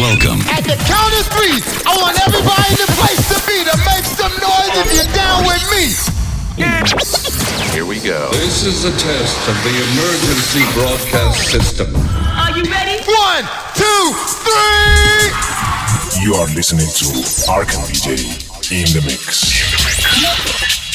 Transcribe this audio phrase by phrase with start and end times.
[0.00, 0.40] Welcome.
[0.48, 4.08] At the count of three, I want everybody in the place to be to make
[4.08, 5.92] some noise if you're down with me.
[7.76, 8.30] Here we go.
[8.32, 11.92] This is a test of the emergency broadcast system.
[12.32, 13.04] Are you ready?
[13.04, 13.44] One,
[13.76, 15.36] two, three.
[16.24, 17.04] You are listening to
[17.52, 18.40] Arkham DJ
[18.72, 20.89] in the mix.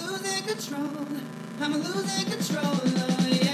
[0.00, 1.06] losing control.
[1.60, 2.64] I'm losing control.
[2.64, 3.49] Oh, yeah.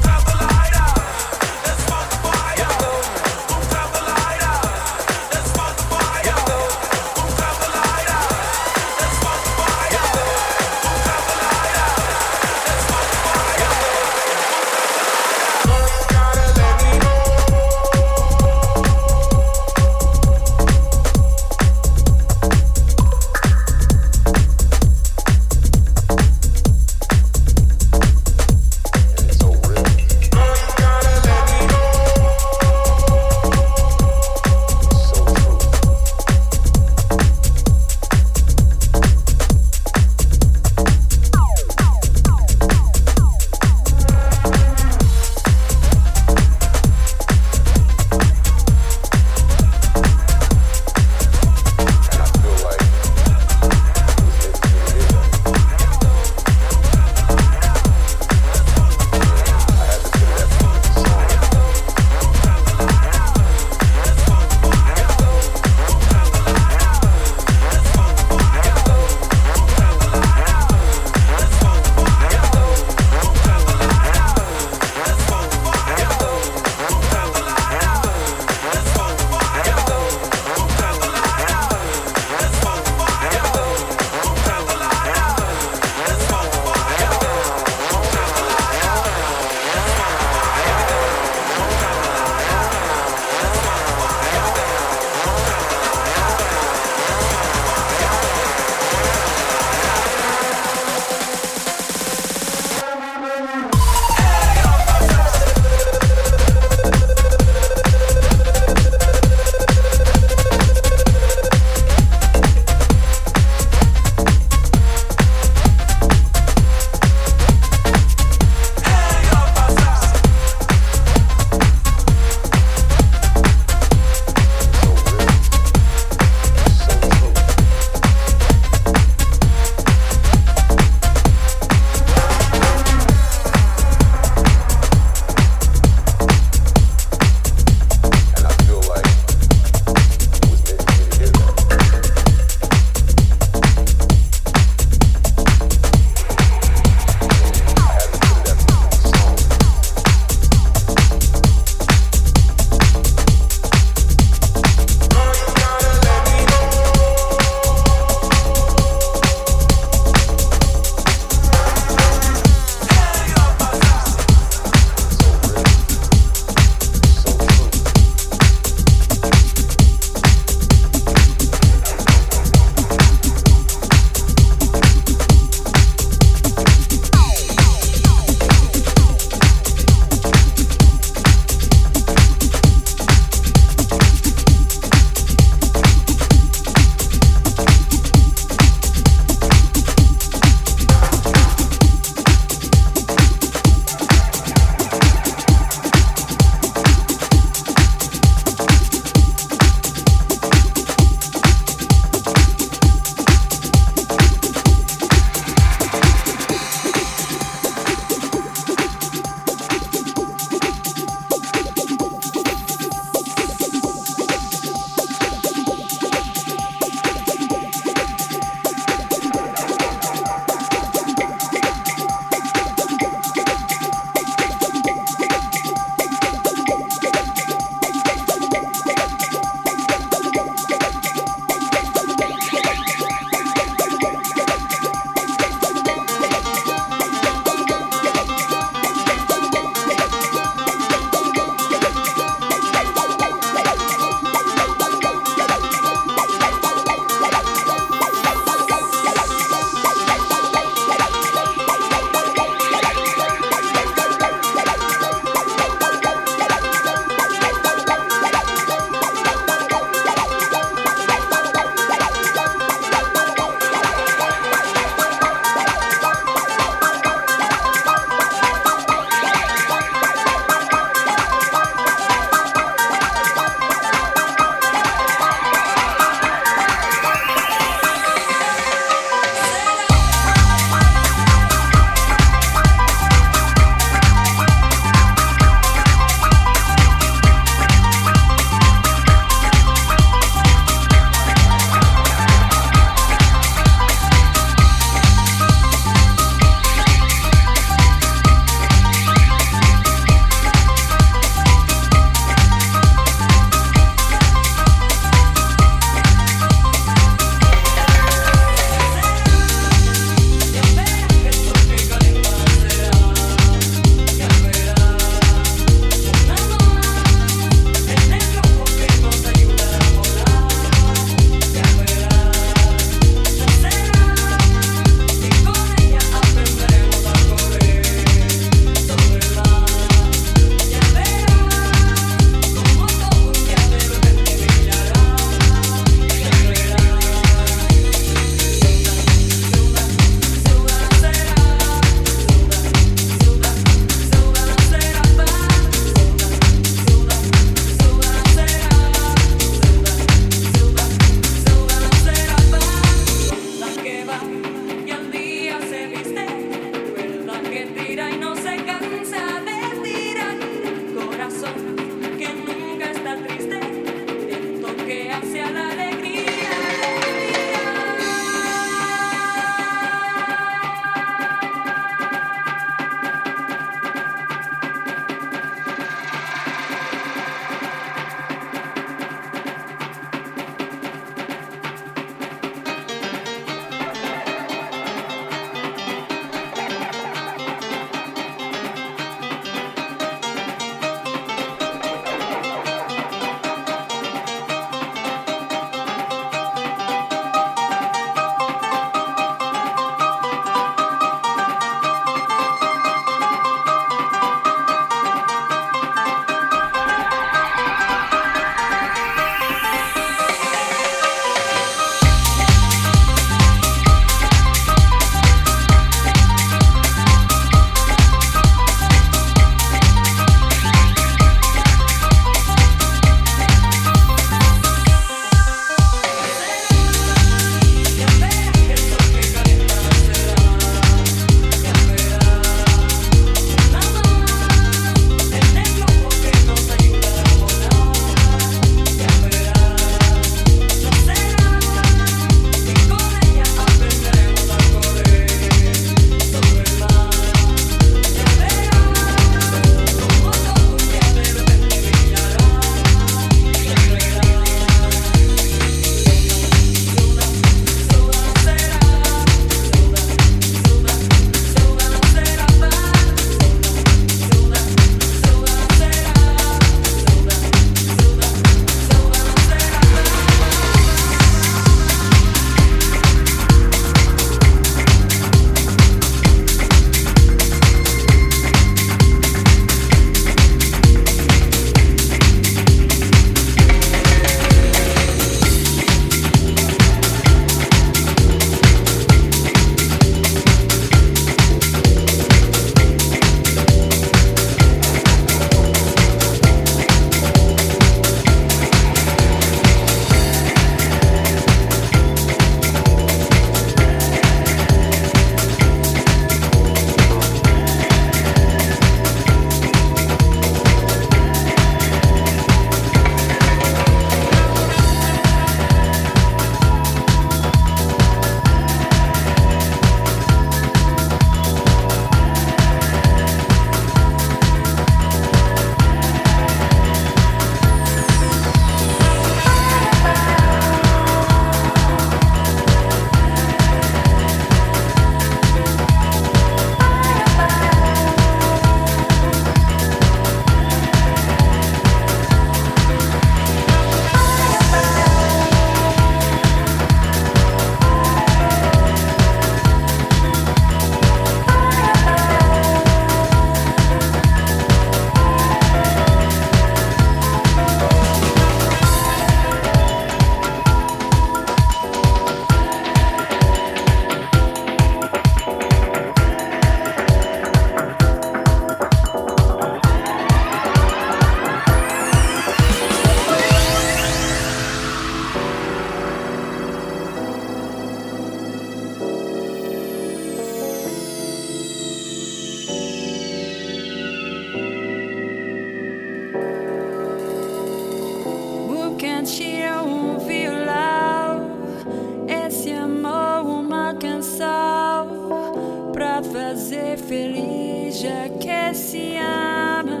[598.92, 600.00] se ama.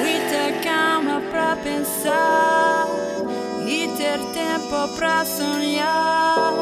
[0.00, 2.86] Muita calma pra pensar
[3.66, 6.52] e ter tempo pra sonhar.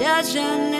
[0.00, 0.75] Da janela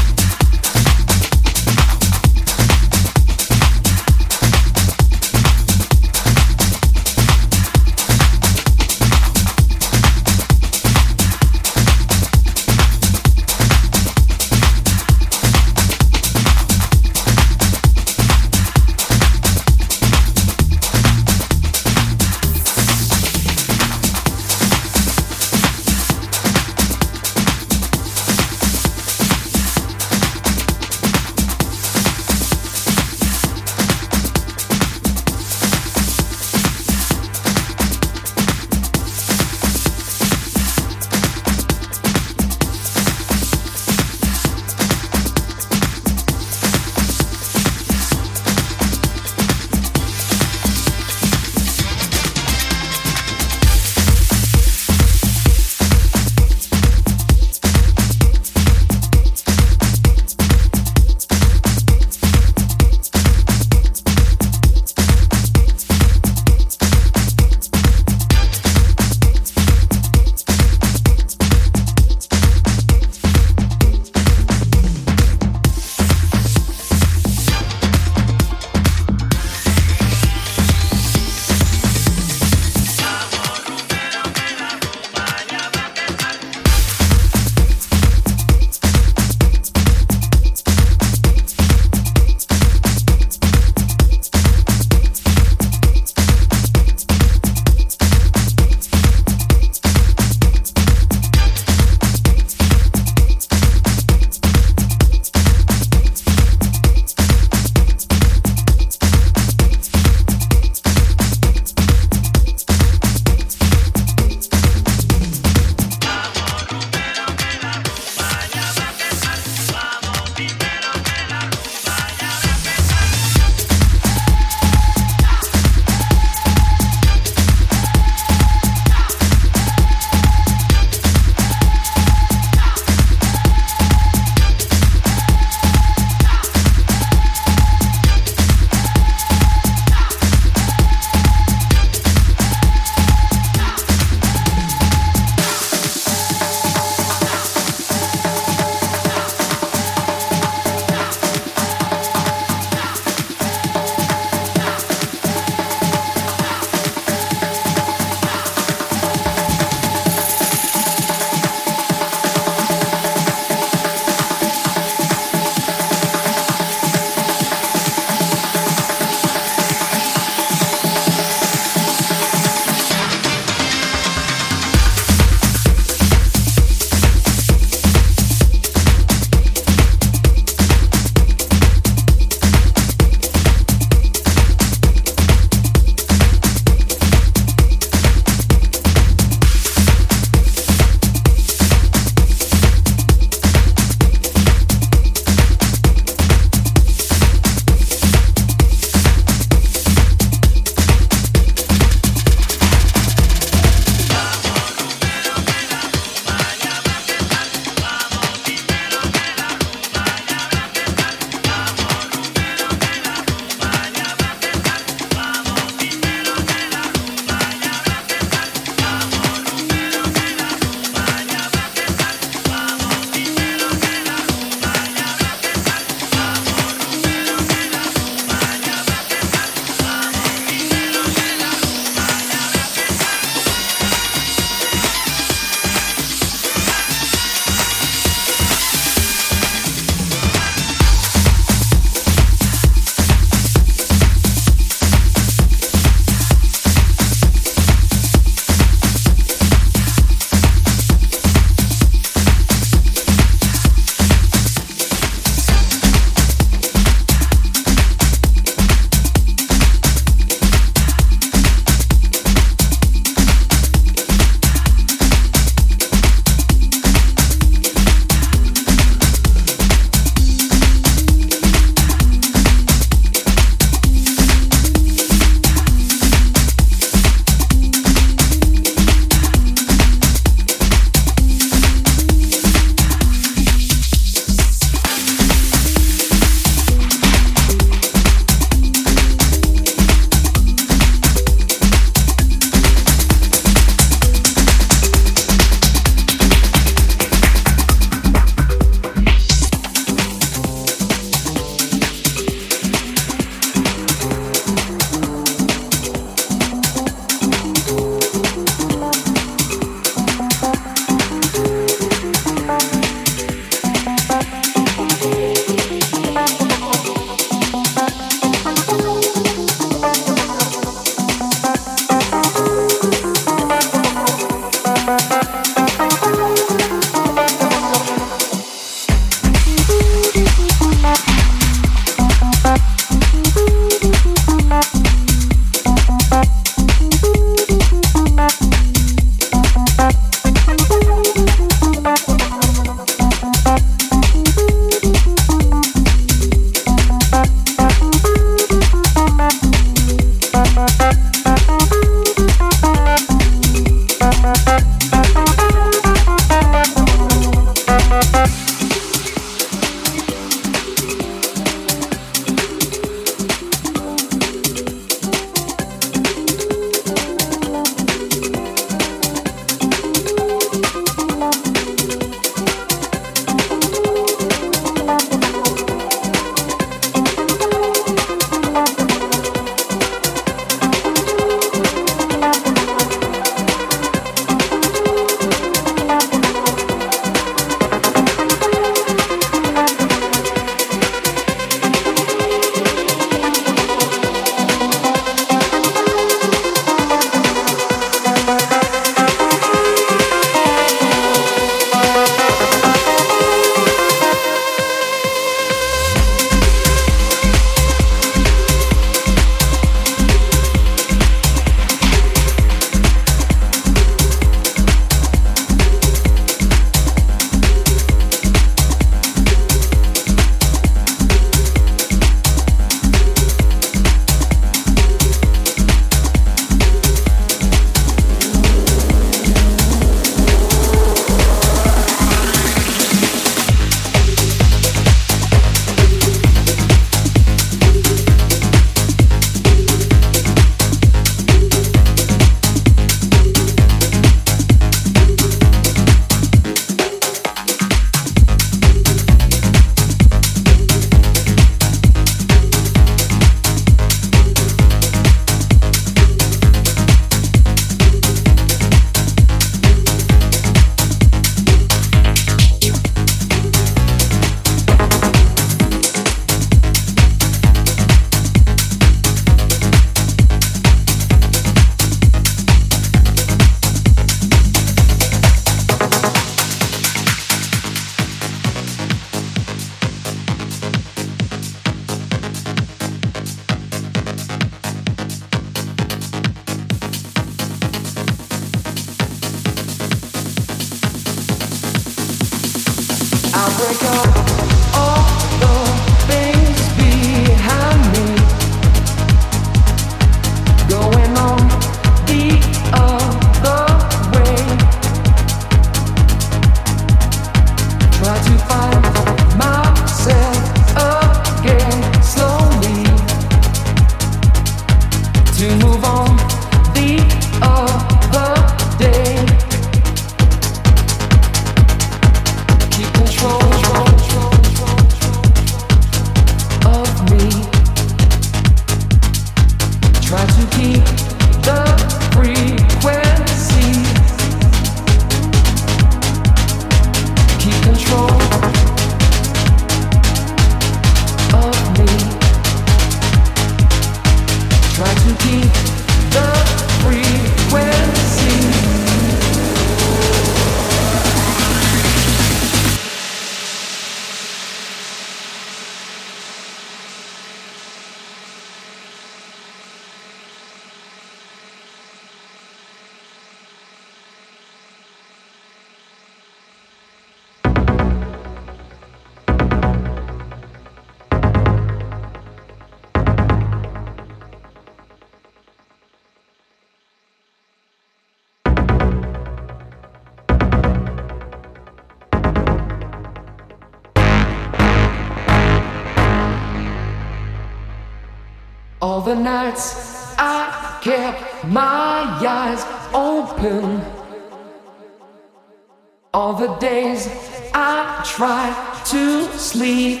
[596.14, 597.08] All the days
[597.52, 598.54] I tried
[598.86, 600.00] to sleep.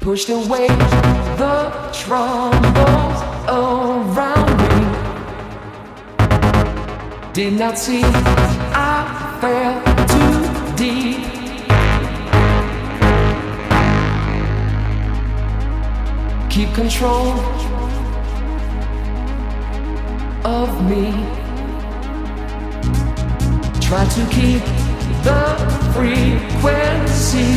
[0.00, 0.68] Pushed away
[1.40, 4.84] the troubles around me.
[7.32, 9.80] Did not see I fell
[10.12, 11.24] too deep.
[16.50, 17.32] keep control
[20.44, 21.47] of me.
[23.88, 24.62] Try to keep
[25.24, 25.42] the
[25.94, 27.48] frequency.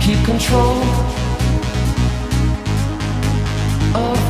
[0.00, 0.80] Keep control
[3.92, 4.29] of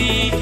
[0.00, 0.39] see,